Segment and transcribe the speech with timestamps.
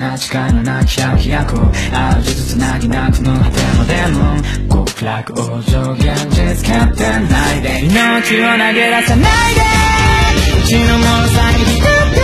[0.00, 1.56] ああ苦痛な誓いのなき百役
[1.92, 7.84] ああ術つなぎなくの果てまでも極楽往生現実決定ないで。
[7.84, 9.60] 命を投げ出さないで。
[10.56, 12.20] うちのもの先に立って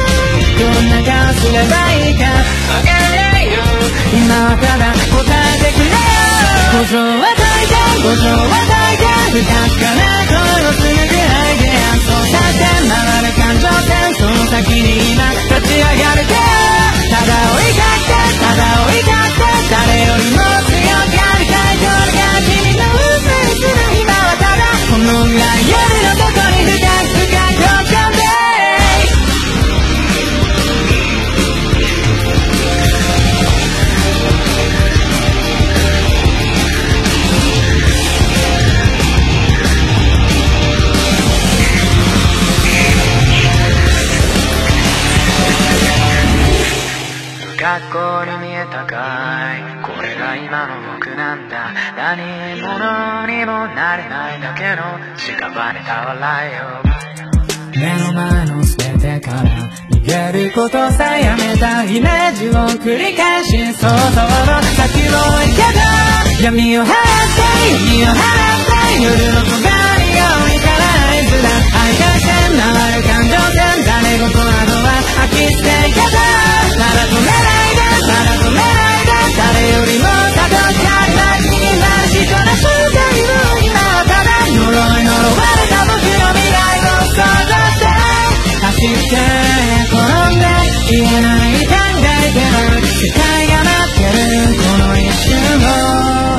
[0.59, 2.25] どんな顔すればいいか。
[2.25, 3.53] わからないよ。
[4.13, 5.97] 今はただ答えてくれよ。
[6.73, 9.49] 五条は大い五条は大い不確
[9.81, 10.37] かな声
[10.69, 11.62] をすぐくらい
[12.33, 27.22] で演奏させて回る感情線その先に今立ち上がるけただ追いかけてただ追いかけて誰よりも強くありたいこれが君の運命する今はただこの未来夜のどこに深く
[47.73, 49.63] 学校に見えたかい。
[49.81, 51.73] これが今の僕なんだ。
[51.97, 56.93] 何者にもなれないだけの屍た笑いを。
[57.73, 59.45] 目の前の全てから
[59.91, 62.53] 逃げることさえやめたイメージを
[62.85, 63.99] 繰り返し想像の
[64.77, 65.73] 先を追いか
[66.37, 66.93] け闇を払って
[67.73, 71.49] 闇を払って夜の尖りが折りから合図だ
[71.81, 76.33] 愛がして回る感情線誰事などは飽き捨て方
[76.79, 77.62] まだ止めない
[79.63, 87.87] よりもたどりたい街になる人の正体を今はただ呪い呪われた僕の未来を想像して
[88.61, 89.15] 走って
[89.91, 90.47] 転んで
[90.91, 95.31] 言えない考えても世界が待ってるこの一瞬
[96.29, 96.32] を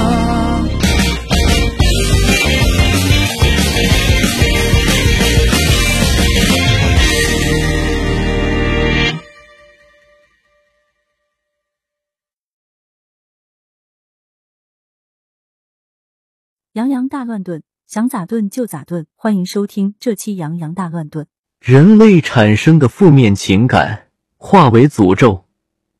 [16.73, 19.06] 洋洋大乱炖，想咋炖就咋炖。
[19.16, 21.28] 欢迎收听这期洋洋大乱炖。
[21.61, 24.07] 人类产生的负面情感
[24.38, 25.45] 化为诅咒，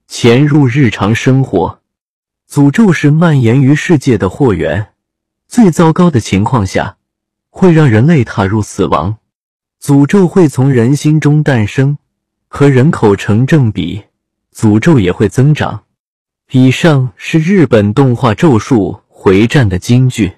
[0.08, 1.80] 潜入日常生活。
[2.50, 4.94] 诅咒是蔓延于世界的祸源，
[5.48, 6.98] 最糟糕的情况下，
[7.52, 9.18] 会让人类踏入死亡。
[9.80, 12.00] 诅咒会从人心中诞生，
[12.48, 14.06] 和人口成正比，
[14.52, 15.84] 诅咒也会增长。
[16.50, 20.34] 以上是日本动画《咒术回战》的金句。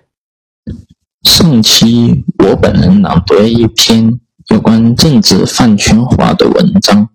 [1.23, 4.19] 上期我本人朗读了一篇
[4.49, 7.09] 有关政治饭圈化的文章，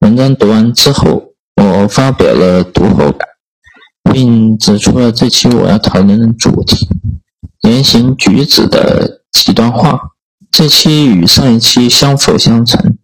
[0.00, 3.28] 文章读完之后，我发表了读后感，
[4.12, 6.88] 并指出了这期我要讨论的主题——
[7.68, 10.00] 言行举止的极端化。
[10.50, 12.96] 这期与上一期相辅相成，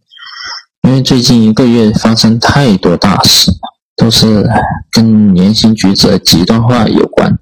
[0.83, 3.53] 因为最近一个月发生太多大事，
[3.99, 4.49] 都是
[4.93, 7.37] 跟言行举止极端化有关。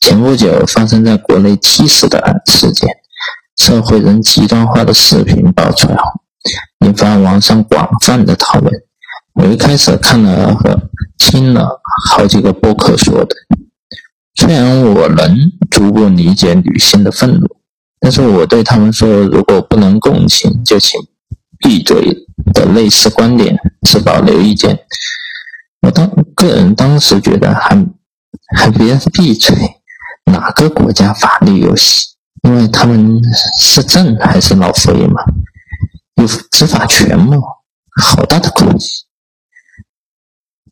[0.00, 2.88] 前不久发生在国内七死的事件，
[3.56, 6.04] 社会人极端化的视频爆出来后，
[6.86, 8.72] 引发网上广泛的讨论。
[9.34, 10.80] 我一开始看了和
[11.18, 13.36] 听了好几个播客说的，
[14.36, 15.36] 虽然我能
[15.70, 17.46] 逐步理解女性的愤怒，
[18.00, 20.98] 但是我对他们说，如果不能共情，就请
[21.58, 23.56] 闭嘴的类似观点
[23.86, 24.78] 持保留意见。
[25.80, 27.76] 我当个人当时觉得还
[28.56, 29.56] 还别闭嘴。
[30.24, 32.08] 哪个国家法律有戏？
[32.42, 33.20] 因为他们
[33.58, 35.22] 是朕还是老佛爷嘛？
[36.16, 37.36] 有执法权吗？
[38.00, 39.06] 好大的口气！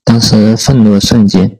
[0.05, 1.59] 当时愤怒的瞬间，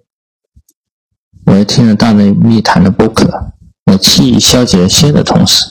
[1.47, 3.53] 我又听了大内密谈的播客，
[3.87, 5.65] 我气消解了些的同时，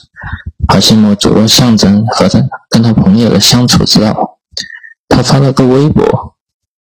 [0.67, 4.39] 好羡慕主动象征和他跟他朋友的相处之道。
[5.07, 6.34] 他发了个微博，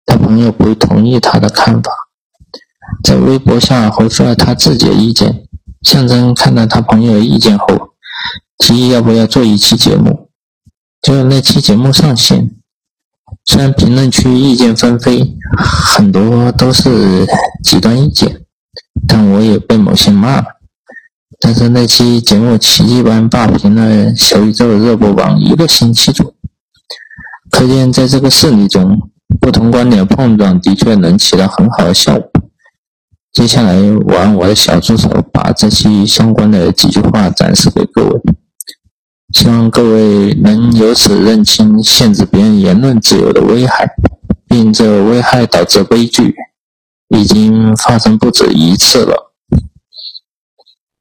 [0.10, 1.92] 他朋友不同意他的看法，
[3.04, 5.44] 在微博下回复了他自己的意见。
[5.84, 7.68] 象征看到他朋友的意见后，
[8.58, 10.32] 提议要不要做一期节目。
[11.00, 12.50] 结果那期节目上线，
[13.46, 17.28] 虽然评论区意见纷飞，很多都是
[17.64, 18.42] 极端意见，
[19.08, 20.46] 但我也被某些骂了。
[21.40, 26.34] 但是那期节目奇迹般霸屏了小宇宙的热播榜一个星期左右。
[27.52, 32.31] 可见，在这个事例中，不同观点碰撞的确能起到很好的效果。
[33.31, 38.21] 接下来，我让我的小助手把这期相关的几句话展示给各位，
[39.33, 43.88] 希望各位能由此认清限制别人言论自由的危害，
[44.47, 46.36] 并这危害导致悲剧
[47.09, 49.31] 已经发生不止一次了。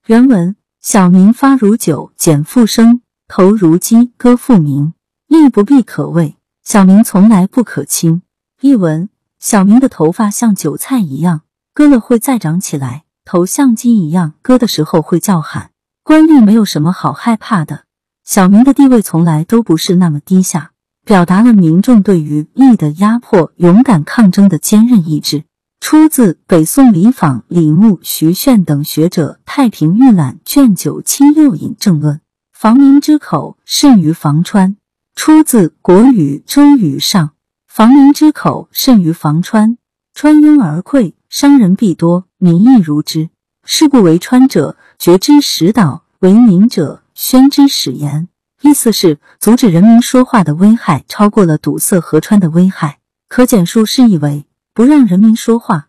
[0.06, 4.92] 原文：小明发如酒，减复生，头如鸡，歌复鸣，
[5.26, 6.36] 力不必可畏。
[6.62, 8.20] 小明从来不可轻。
[8.60, 9.08] 译文：
[9.38, 15.70] 小明的头发像韭菜一样，割了会再长起来；头像鸡一样，割的时候会叫喊。
[16.02, 17.84] 官吏没有什么好害怕的。
[18.24, 20.72] 小明的地位从来都不是那么低下，
[21.04, 25.44] 表达了民众对于吏的压迫、勇敢抗争的坚韧意志。
[25.78, 32.20] 出自北宋李昉、李牧、徐铉等学者《太平御览》卷九七六引正论：
[32.52, 34.76] 防民之口，甚于防川。
[35.14, 37.28] 出自《国语·周语上》，
[37.68, 39.76] 防民之口甚于防川，
[40.14, 43.28] 川拥而溃，伤人必多，民亦如之。
[43.62, 48.28] 是故为川者，决之使导；为民者，宣之使言。
[48.62, 52.98] 意思是阻止人民说话的危害超过了堵塞河川的危害，
[53.28, 55.88] 可简述释义为：不让人民说话，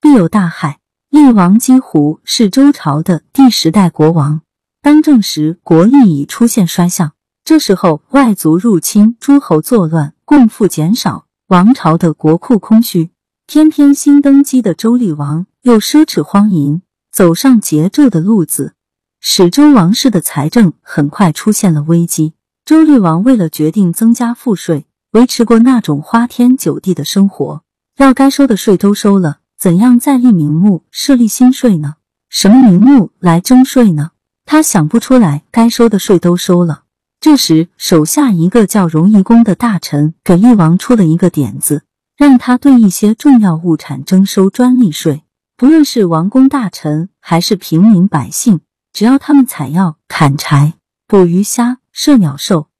[0.00, 0.80] 必有大害。
[1.08, 4.42] 厉王姬胡是周朝的第十代国王，
[4.82, 7.12] 当政时国力已出现衰相。
[7.42, 13.10] 这时候，外族入侵，诸侯作乱，贡赋减少，王朝的国库空虚。
[13.48, 18.74] 偏偏新登基的周厉王又奢侈荒淫，走上桀纣的路子，
[19.18, 22.34] 使周王室的财政很快出现了危机。
[22.64, 27.64] 周厉王为了决定增加赋税，维持过那种花天酒地的生活，
[27.96, 31.96] 要该收的税都收了，怎样再立名目设立新税呢？
[32.28, 34.12] 什么名目来征税呢？
[34.46, 36.84] 他想不出来，该收的税都收了。
[37.20, 41.82] 这时，手下一个叫荣夷公的大臣给厉王出了一个点子，
[42.16, 45.22] 让他对一些重要物产征收专利税。
[45.54, 48.60] 不论是王公大臣还是平民百姓，
[48.94, 50.72] 只要他们采药、砍柴、
[51.06, 52.70] 捕鱼虾、射鸟兽，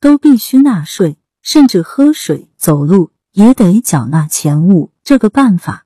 [0.00, 4.92] 都必须纳税，甚至喝水、走路也得缴纳钱物。
[5.04, 5.84] 这个办法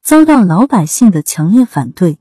[0.00, 2.20] 遭到老百姓的强烈反对，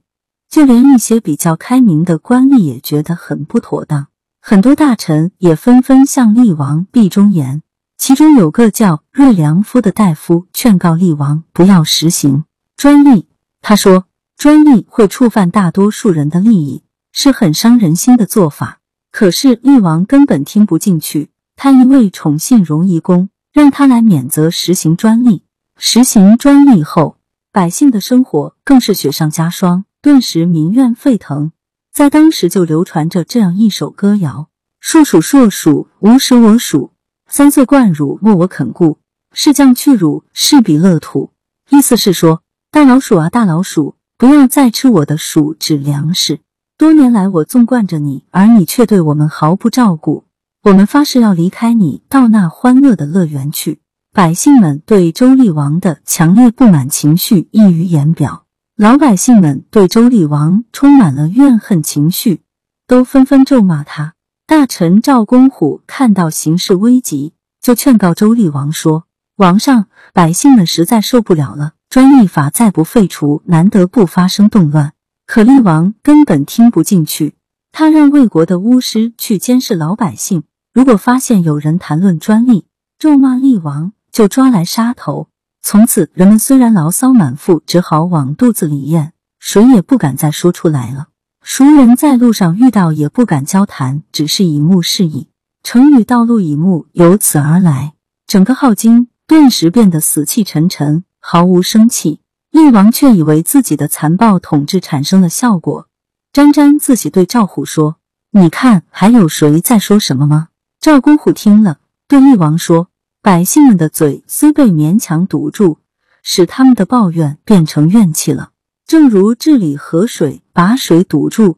[0.50, 4.08] 就连一些比较开明的官吏也觉得很不妥当。
[4.44, 7.62] 很多大臣也纷纷向厉王闭忠言，
[8.00, 13.30] 其中有个叫瑞良夫的大夫劝告厉王不要实行专利。
[13.62, 18.80] 他说，专利会触犯大多数人的利益，是很伤人心的做法。
[19.12, 25.44] 可是厉王根本听不进去，他一味宠信荣夷公，让他来免责实行专利。
[25.77, 27.18] 实行专利后，
[27.51, 31.51] 百姓的生活更是雪上加霜，顿时民怨沸腾。
[31.93, 34.48] 在当时就流传着这样一首歌谣
[34.79, 36.91] ：“树鼠硕鼠，无食我黍；
[37.27, 39.00] 三岁贯乳，莫我肯顾。
[39.33, 41.31] 是将去乳，是彼乐土。”
[41.69, 46.39] 意思是说，大老鼠啊，大老鼠，不要再吃我的薯纸粮食。
[46.77, 50.24] 多年来，我纵惯着你，而你却对我们毫不照顾。
[50.63, 53.81] 我们发誓要离开你，到那欢乐的乐园去。
[54.13, 58.45] 百姓们对周厉王的强烈不满情绪溢于言表。
[58.82, 62.42] 老百姓们对周厉王充满了怨恨情绪，
[62.88, 64.16] 都纷纷咒骂他。
[64.48, 69.04] 大臣赵公虎看到形势危急，就劝告周厉王说
[69.38, 69.86] ：“王上，
[70.16, 74.94] 百姓们实在受不了了，专利法再不废除，难得不发生动乱。”
[75.28, 77.36] 可厉王根本听不进去，
[77.72, 80.42] 他让魏国的巫师去监视老百姓，
[80.74, 82.66] 如果发现有人谈论专利，
[82.98, 85.28] 咒骂厉王，就抓来杀头。
[85.62, 91.08] 从此，人们虽然牢骚满腹，只好往肚子里咽，谁也不敢再说出来了。
[91.44, 95.30] 熟人在路上遇到，也不敢交谈，只是以目示意。
[95.63, 97.94] 成语“道路以目”由此而来。
[98.27, 102.22] 整个镐京顿时变得死气沉沉，毫无生气。
[102.51, 105.88] 厉王却以为自己的残暴统治产生了效果，
[106.34, 107.98] 沾沾自喜，对赵虎说
[108.32, 110.50] ：“你看，还有谁在说什么吗？”
[110.82, 111.77] 赵公虎听了，
[112.08, 112.89] 对厉王说。
[113.24, 115.78] 百姓们的嘴虽被勉强堵住，
[116.24, 118.50] 使他们的抱怨变成怨气了。
[118.88, 121.58] 正如治理河水，把水堵住，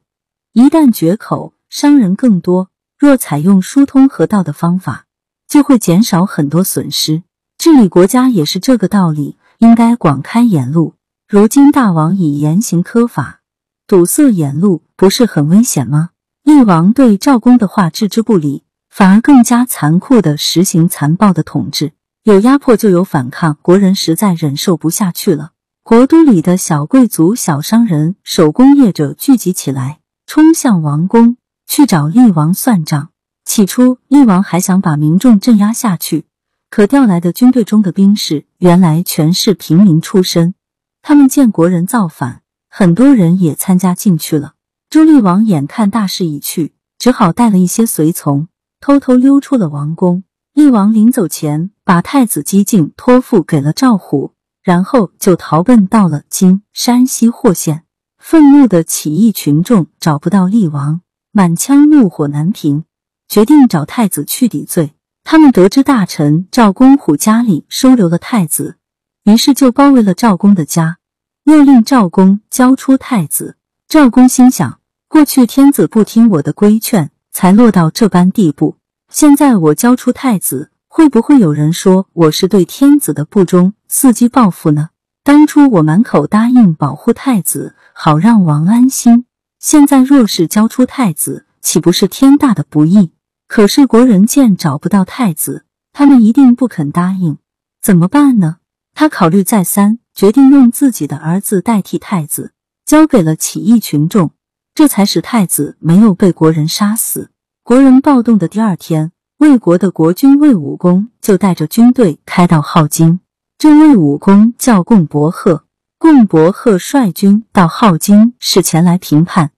[0.51, 2.67] 一旦决口，伤人更多。
[2.99, 5.05] 若采用疏通河道的方法，
[5.47, 7.23] 就会减少很多损失。
[7.57, 10.95] 治理国家也是这个道理，应该广开言路。
[11.29, 13.39] 如今大王以严刑苛法，
[13.87, 16.09] 堵塞言路，不是很危险吗？
[16.43, 18.62] 厉王对赵公的话置之不理。
[18.95, 25.53] 反而更加残酷的实行残暴的统治，有压迫就有反抗，国人实在忍受不下去了。
[25.81, 33.09] 国都里的小贵族、小商人、手工业者聚集起来，冲向王宫去找厉王算账。
[33.43, 36.25] 起初，厉王还想把民众镇压下去，
[36.69, 40.53] 可调来的军队中的兵士原来全是平民出身，
[41.01, 44.53] 他们见国人造反，很多人也参加进去了。
[44.87, 48.49] 朱厉王眼看大势已去，只好带了一些随从。
[48.83, 50.25] 偷偷溜出了王宫。
[50.53, 57.85] 厉王临走前，把太子姬靖托付给了赵虎，然后就逃奔到了今山西霍县。
[58.17, 60.99] 愤怒的起义群众找不到厉王，
[61.31, 62.83] 满腔怒火难平，
[63.29, 64.91] 决定找太子去抵罪。
[65.23, 68.75] 他们得知大臣赵公虎家里收留了太子，
[69.23, 70.97] 于是就包围了赵公的家，
[71.45, 73.55] 又令赵公交出太子。
[73.87, 77.11] 赵公心想：过去天子不听我的规劝。
[77.33, 78.77] 才落到这般地步。
[79.09, 84.91] 现在我交出太子，会不会有人说我是对天子的不忠，伺机报复呢？
[85.23, 89.25] 当初我满口答应保护太子，好让王安心。
[89.59, 93.11] 现在若是交出太子，岂不是天大的不义？
[93.47, 97.37] 可是国人见找不到太子，他们一定不肯答应，
[97.81, 98.57] 怎么办呢？
[98.93, 102.51] 他考虑再三，决定用自己的儿子代替太子，
[102.85, 104.31] 交给了起义群众。
[104.75, 107.29] 这才使太子没有被国人杀死。
[107.63, 113.19] 国人暴动的第二天，魏国的国君魏武公就带着军队开到镐京。
[113.59, 115.65] 这魏武公叫贡伯贺，
[115.99, 119.51] 贡伯贺率军到镐京是前来平叛，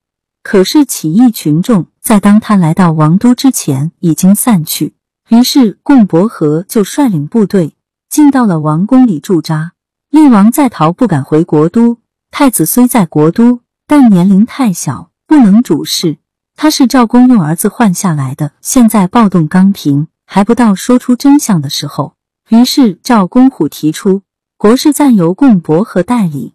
[0.43, 4.95] 可是起义群众在当他来到王都之前已经散去。
[5.29, 7.75] 于是贡伯贺就率领部队
[8.09, 9.71] 进到了王宫里驻扎。
[10.09, 11.97] 厉王在逃，不敢回国都。
[12.29, 13.61] 太子虽在国都。
[13.87, 16.17] 但年龄太小，不能主事。
[16.55, 22.15] 他是赵公用儿子换下来的，现在暴动刚平，还不到说出真相的时候。
[22.49, 24.23] 于是赵公虎提出
[24.57, 26.53] 国事暂由贡伯和代理，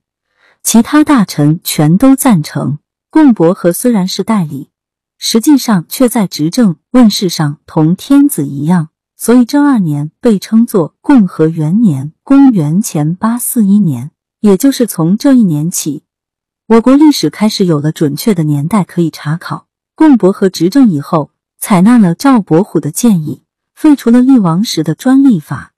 [0.63, 2.79] 其他大臣全都赞成。
[3.11, 4.71] 贡伯和虽然是代理，
[5.19, 16.05] 实际上却在执政问事上同天子一样，所以正二年被称作共和元年，公元前八四一年，也就是从这一年起。
[16.71, 19.67] 我国历史开始有了准确的年代可以查考。
[19.97, 23.43] 贡伯和执政以后，采纳了赵伯虎的建议，
[23.75, 25.73] 废除了厉王时的专利法，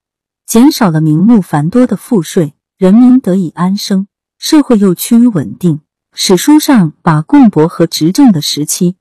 [0.45, 4.07] 减少了名目繁多的赋税，人民得以安生，
[4.37, 5.81] 社会又趋于稳定。
[6.13, 8.97] 史书上把贡伯和执政的时期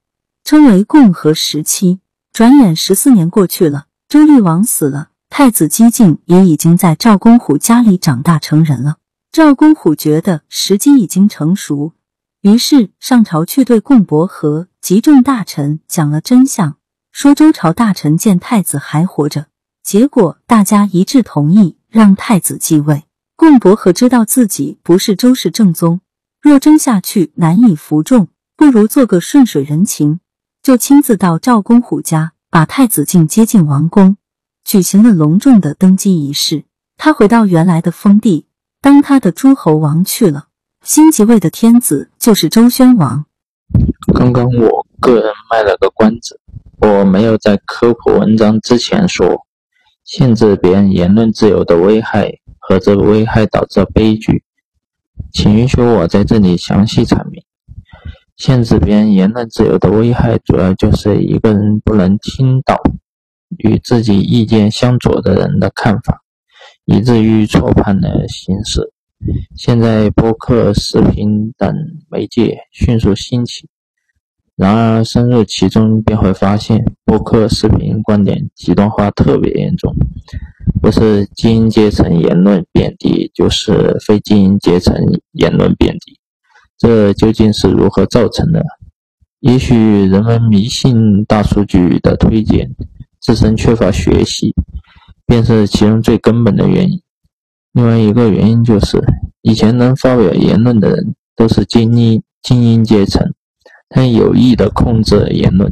[0.46, 2.00] 称为共和时期。
[2.32, 8.96] 转眼十四年过去了，周厉王死了，太子姬靖也已经在赵公虎家里长大成人了。
[9.32, 11.94] 赵公虎觉得时机已经成熟，
[12.42, 16.76] 于是上朝去对贡伯和集众大臣讲了真相，
[17.14, 19.48] 说周朝大臣见太子还活着，
[19.84, 23.06] 结果大家一致同意让太子继位。
[23.38, 26.02] 贡伯和知道自己不是周氏正宗，
[26.42, 30.20] 若争下去难以服众，不如做个顺水人情，
[30.62, 34.18] 就亲自到赵公虎家把太子敬接进王宫，
[34.66, 36.66] 举行了隆重的登基仪式。
[36.98, 38.48] 他回到原来的封地。
[38.82, 40.48] 当他的诸侯王去了，
[40.84, 43.26] 新即位的天子就是周宣王。
[44.16, 46.40] 刚刚我个人卖了个关子，
[46.80, 49.46] 我没有在科普文章之前说
[50.04, 54.44] 限制别人言论自由的危害和这危害导致的悲剧，
[55.32, 57.44] 请允许我在这里详细阐明。
[58.36, 62.82] 限制别人言论自由的危害，主要就是一个人不能听到
[63.60, 66.24] 与自己意见相左的人的看法。
[66.86, 68.92] 以至于错判了形式。
[69.56, 71.76] 现在播客、视频等
[72.10, 73.68] 媒介迅速兴起，
[74.56, 79.94] 然而深入其中便会发现，播客、视频观点极端化特别严重，
[80.82, 84.96] 不是精英阶层言论贬低，就是非精英阶层
[85.34, 86.18] 言论贬低。
[86.78, 88.66] 这究竟是如何造成的？
[89.40, 92.76] 也许人们迷信大数据的推荐，
[93.20, 94.56] 自身缺乏学习。
[95.32, 97.02] 便是其中最根本的原因。
[97.72, 99.02] 另外一个原因就是，
[99.44, 103.34] 以前能发表言论的人都是精英精英阶层，
[103.88, 105.72] 他有意的控制言论，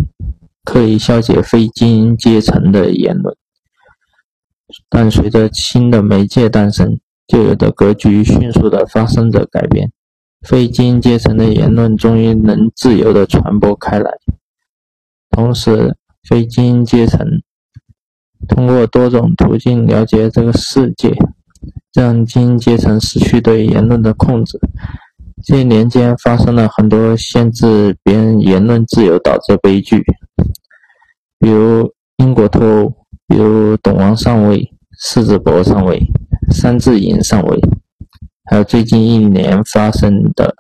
[0.63, 3.35] 刻意消解非精英阶层的言论。
[4.87, 6.97] 但随着新的媒介诞生，
[7.27, 9.91] 旧有的格局迅速的发生着改变，
[10.47, 14.09] 非精英阶层的言论终于能自由的传播开来，
[15.31, 17.41] 同时，非精英阶层
[18.49, 21.13] 通过多种途径了解这个世界，
[21.93, 24.59] 让精英阶层失去对言论的控制。
[25.43, 30.03] 这一年间发生了很多限制别人言论自由导致悲剧，
[31.39, 32.89] 比如英国脱欧，
[33.27, 36.01] 比如董王上位、世子伯上位、
[36.51, 37.57] 三字营上位，
[38.49, 40.53] 还有最近一年发生的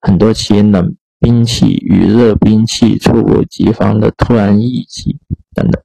[0.00, 5.18] 很多起冷兵器与热兵器猝不及防的突然袭击
[5.54, 5.82] 等等。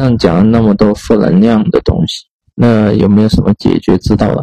[0.00, 4.42] 上讲了那么多负能量的东西，那有没有什么解决之道呢？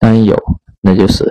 [0.00, 0.36] 当然有，
[0.80, 1.24] 那就是。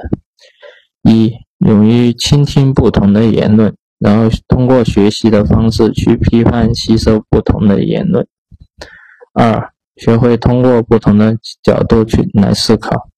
[1.03, 8.25] 一，勇于倾听不同的言论，然后通过学习的方式去批判、吸收不同的言论。
[9.33, 13.09] 二，学会通过不同的角度去来思考。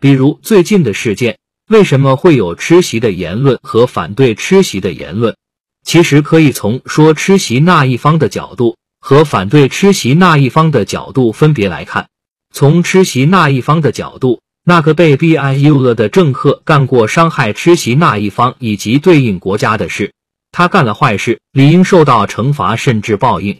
[0.00, 5.34] 比如最近的事件，为什么会有吃席的言论和反对吃席的言论？
[5.82, 12.08] 其实可以从说吃席那一方的角度和反对吃席那一方的角度分别来看。
[12.54, 14.40] 从吃席那一方的角度。
[14.66, 20.14] 那个被 BIU 了的政客干过伤害吃席那一方以及对应国家的事，
[20.52, 23.58] 他干了坏事，理应受到惩罚甚至报应。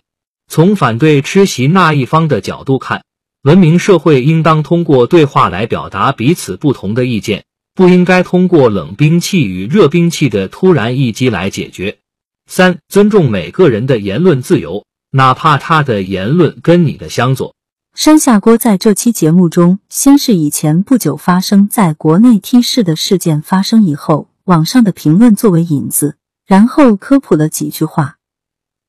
[0.49, 3.05] 从反对吃席那一方的角度看，
[3.43, 11.99] 文明社会应当通过对话来表达彼此不同的意见，不应该通过冷兵器与热兵器的突然一击来解决。
[12.47, 14.87] 三、尊重每个人的言论自由，
[15.17, 17.55] 哪怕他的言论跟你的相左。
[17.95, 28.17] 山下锅在这期节目中，先是以前不久发生在国内 T 市的事件发生以后网上的评论作为引子，然后科普了几句话，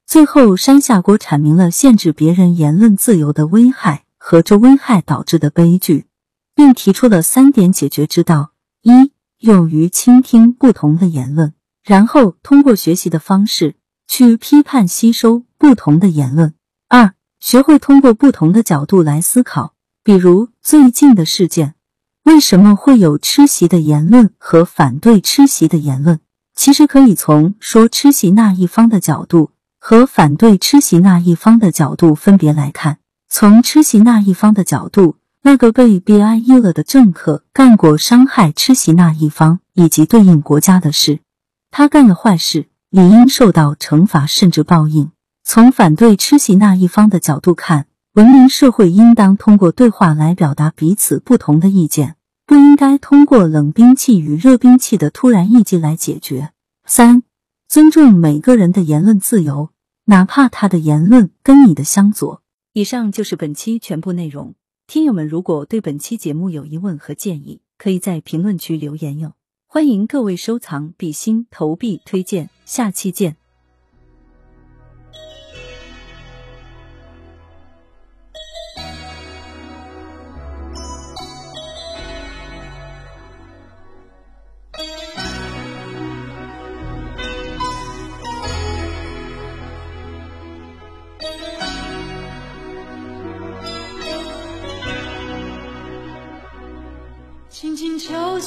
[0.08, 6.08] 最后山下锅阐明了限制别人言论自由的危害和这危害导致的悲剧，
[6.56, 8.50] 并提出了三点解决之道：
[8.82, 9.12] 一、
[9.42, 13.76] 勇于倾听不同的言论，然后通过学习的方式
[14.08, 16.52] 去批判吸收不同的言论；
[16.88, 21.76] 二、学会通过不同的角度来思考，比如最近的事件，
[22.24, 26.20] 为什么会有吃席的言论和反对吃席的言论？
[26.56, 33.00] 其实可以从说吃席那一方的角度和反对吃席那一方的角度分别来看。
[33.28, 41.20] 从吃席那一方的角度，那个被 BIU 了的政客干过伤害吃席那一方以及对应国家的事，
[41.72, 45.12] 他干了坏事，理应受到惩罚甚至报应。
[45.48, 52.16] 从反对吃席那一方的角度看，文明社会应当通过对话来表达彼此不同的意见，
[52.48, 56.52] 不应该通过冷兵器与热兵器的突然一击来解决。
[56.88, 57.22] 三、
[57.68, 59.70] 尊重每个人的言论自由，
[60.06, 62.42] 哪怕他的言论跟你的相左。
[62.74, 64.56] 以上就是本期全部内容。
[64.88, 69.34] 听友们如果对本期节目有疑问和建议，可以在评论区留言哟。
[69.68, 73.38] 欢迎各位收藏、比心、投币、推荐，下期见。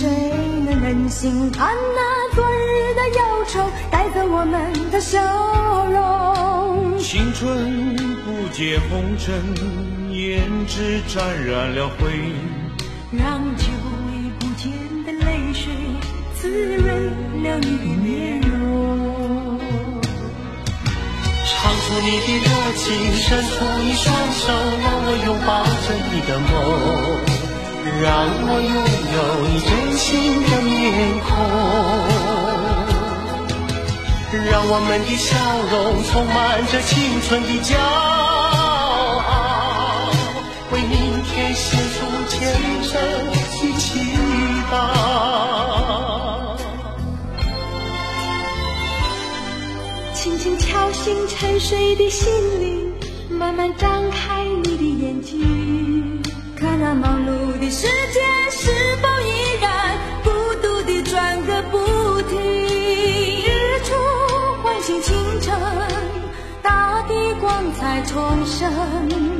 [0.00, 0.08] 谁
[0.64, 5.20] 能忍心看那昨日的忧愁带走我们的笑
[5.90, 6.98] 容？
[6.98, 9.44] 青春不解红尘，
[10.08, 12.32] 胭脂沾染了灰。
[13.12, 13.66] 让久
[14.06, 14.72] 违不见
[15.04, 15.70] 的泪水
[16.34, 16.88] 滋润
[17.42, 19.60] 了你的面容。
[21.44, 23.52] 唱出你的热情，伸出
[23.84, 24.48] 你双手，
[24.82, 26.48] 让我拥抱着你的梦，
[28.02, 28.74] 让我拥
[29.12, 30.08] 有你真心
[30.42, 30.72] 的面
[31.20, 31.28] 孔，
[34.50, 35.36] 让我们的笑
[35.70, 39.28] 容充满着青春的骄傲，
[40.72, 42.40] 为明天献出虔
[42.88, 42.90] 诚
[43.28, 43.36] 的
[43.76, 43.84] 祈
[44.72, 44.74] 祷。
[50.14, 52.94] 轻轻敲醒沉睡的心灵，
[53.28, 56.22] 慢慢张开你的眼睛，
[56.56, 60.30] 看那忙碌世界是否依然孤
[60.60, 61.78] 独地转个不
[62.22, 62.36] 停？
[63.44, 63.46] 日
[63.84, 63.94] 出
[64.62, 65.56] 唤醒清晨，
[66.62, 68.68] 大地光彩重生，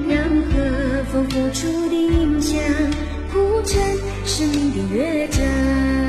[0.09, 0.16] 让
[0.49, 2.57] 和风拂出的音响
[3.33, 3.83] 谱成
[4.25, 6.00] 生命的乐章。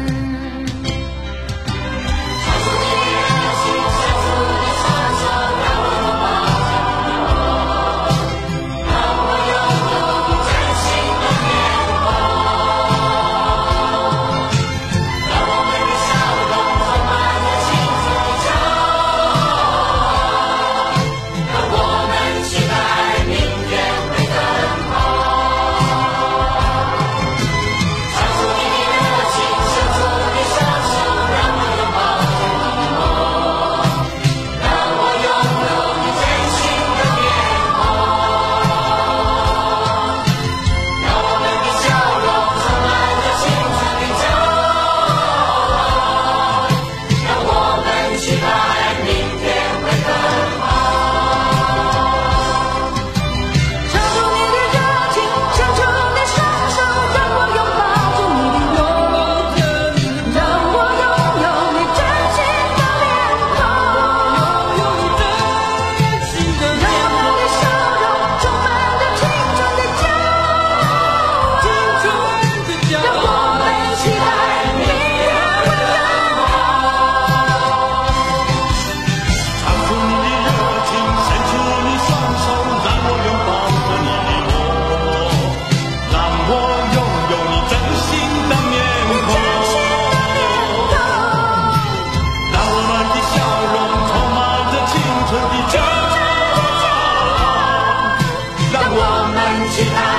[99.90, 100.11] 们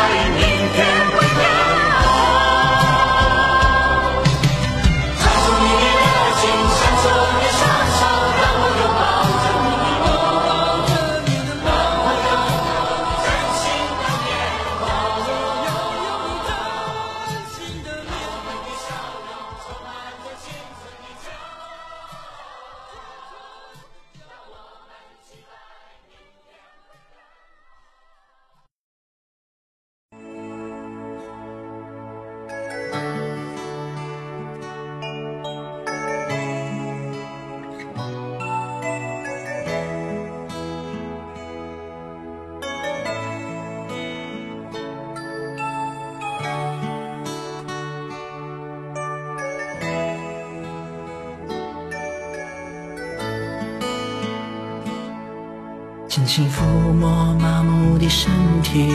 [56.25, 58.31] 轻轻抚摸麻木的身
[58.63, 58.89] 体，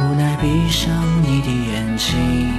[0.00, 2.50] 无奈闭上你的眼睛。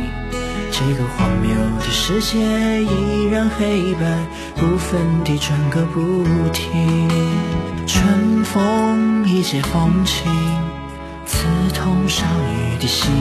[0.71, 4.17] 这个荒谬的世界依然黑白
[4.55, 7.09] 不分地转个不停。
[7.85, 10.31] 春风一介风情，
[11.25, 13.11] 刺痛少女的心。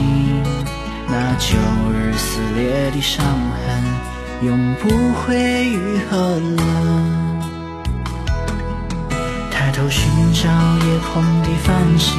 [1.09, 1.57] 那旧
[1.91, 4.87] 日撕裂的伤痕，永不
[5.19, 7.36] 会愈合了。
[9.77, 12.17] 头寻找夜空的繁星，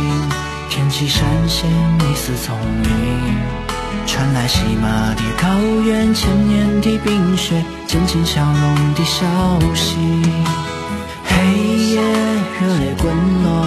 [0.71, 1.69] 天际闪现
[2.09, 3.37] 一丝踪影。
[4.07, 5.49] 传来西马的高
[5.85, 9.27] 原，千年的冰雪，渐渐消融的消
[9.75, 9.97] 息。
[11.25, 11.37] 黑
[11.95, 12.01] 夜
[12.61, 13.67] 热泪滚落，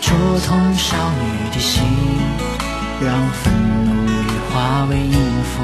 [0.00, 1.82] 灼痛少女的心，
[3.02, 3.52] 让愤
[3.84, 5.62] 怒也化为音符，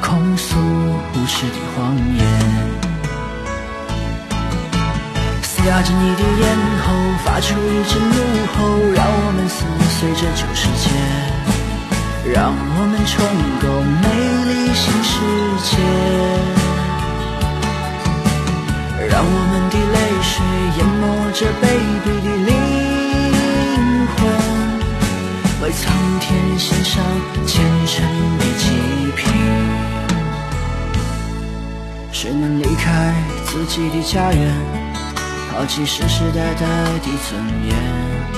[0.00, 2.93] 控诉无耻的谎言。
[5.66, 6.92] 压着你的咽喉，
[7.24, 8.16] 发出一阵怒
[8.52, 8.56] 吼，
[8.94, 9.64] 让我们撕
[9.98, 10.86] 碎这旧世界，
[12.30, 13.14] 让我们重
[13.62, 13.64] 构
[14.02, 14.04] 美
[14.44, 15.16] 丽新世
[15.64, 15.72] 界，
[19.08, 20.34] 让我们的泪水
[20.76, 21.64] 淹没这卑
[22.04, 22.52] 鄙的灵
[24.16, 24.20] 魂，
[25.62, 25.82] 为苍
[26.20, 27.02] 天献上
[27.46, 28.04] 虔诚
[28.38, 28.62] 的祭
[29.16, 29.32] 品。
[32.12, 33.14] 谁能离开
[33.46, 34.54] 自己的家园，
[35.56, 36.66] 抛弃世世代代
[36.98, 37.76] 的尊严？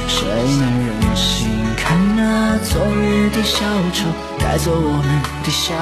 [0.06, 4.04] 谁能忍心看那昨日的小丑
[4.38, 5.74] 带走我们的笑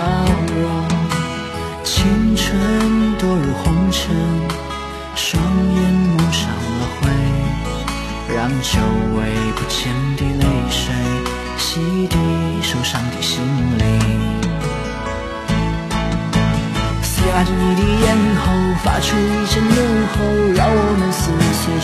[0.54, 0.64] 容？
[1.82, 2.56] 青春
[3.18, 4.14] 堕入红尘，
[5.16, 5.42] 双
[5.74, 7.10] 眼蒙上了灰，
[8.32, 8.78] 让久
[9.16, 10.23] 违不见的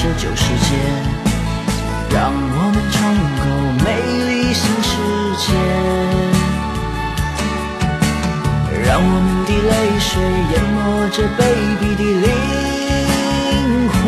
[0.03, 0.71] 这旧世界，
[2.09, 2.97] 让我们重
[3.37, 3.45] 构
[3.85, 3.87] 美
[4.31, 4.91] 丽新世
[5.37, 5.53] 界，
[8.81, 10.09] 让我们的泪水
[10.53, 10.81] 淹没
[11.13, 11.39] 这卑
[11.83, 12.27] 鄙的灵
[13.93, 14.01] 魂，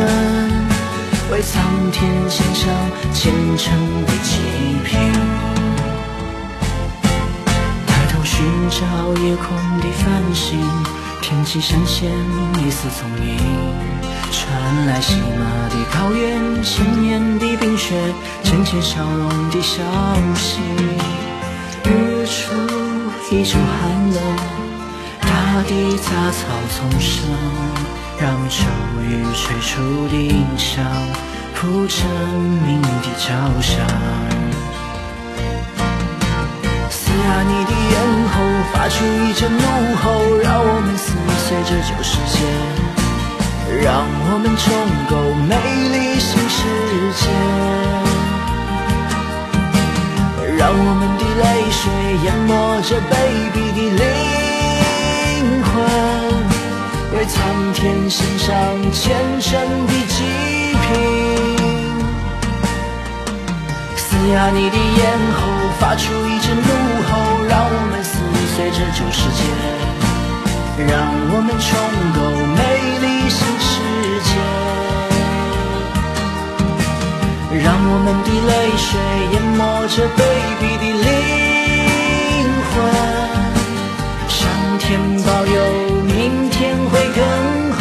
[1.31, 1.53] 为苍
[1.93, 2.65] 天献上
[3.13, 3.21] 虔
[3.59, 3.69] 诚
[4.07, 4.41] 的祭
[4.87, 4.91] 品。
[7.87, 8.81] 抬头寻找
[9.23, 9.45] 夜空
[9.81, 10.59] 的繁星，
[11.21, 12.11] 天际闪现
[12.65, 13.37] 一丝踪影。
[14.33, 17.95] 传来西马的高原，千年的冰雪，
[18.43, 19.83] 渐渐消融的消
[20.35, 20.59] 息。
[21.85, 22.55] 日出
[23.31, 24.23] 依旧寒冷，
[25.21, 27.29] 大地杂草丛生，
[28.19, 28.65] 让秋
[29.03, 30.83] 雨吹出的音响，
[31.55, 32.09] 铺成
[32.67, 33.29] 命运的交
[33.61, 33.87] 响。
[36.89, 37.95] 撕压你的咽
[38.33, 38.35] 喉，
[38.73, 41.13] 发出一阵怒吼，让我们撕
[41.45, 42.41] 碎这旧世界，
[43.81, 44.65] 让我们重
[45.09, 45.17] 构
[45.49, 45.57] 美
[45.89, 46.59] 丽新世
[47.19, 47.25] 界，
[50.57, 51.81] 让我们的泪水
[52.25, 52.51] 淹没
[52.83, 53.11] 这卑
[53.55, 54.03] 鄙的灵
[55.65, 55.73] 魂，
[57.17, 57.39] 为苍
[57.73, 57.81] 天
[58.11, 58.51] 献上
[58.93, 59.01] 虔
[59.41, 59.51] 诚
[59.87, 60.15] 的祭
[60.83, 60.87] 品。
[63.97, 65.01] 撕压你的咽
[65.33, 65.41] 喉，
[65.81, 66.69] 发出一阵怒
[67.09, 67.11] 吼，
[67.49, 68.13] 让我们撕
[68.55, 69.41] 碎这旧世界，
[70.87, 70.93] 让
[71.35, 71.69] 我们重
[79.95, 80.09] 这卑
[80.59, 81.07] 鄙的灵
[82.71, 82.73] 魂。
[84.27, 84.41] 上
[84.79, 84.89] 天
[85.23, 85.57] 保佑，
[86.07, 87.21] 明天会更
[87.75, 87.81] 好。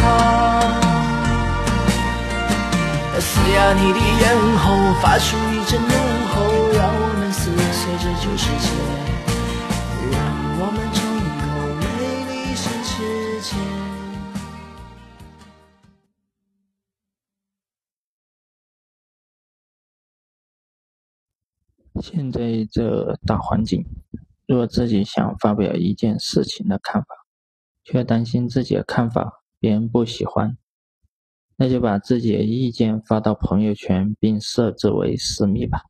[3.18, 4.24] 撕压你的咽
[4.58, 4.64] 喉，
[5.02, 5.80] 发出一阵
[22.14, 23.86] 现在这大环境，
[24.46, 27.08] 若自己想发表一件事情的看法，
[27.86, 30.58] 却担心自己的看法别人不喜欢，
[31.56, 35.84] 那就把自己的意见发到朋友圈，并设置为私密吧。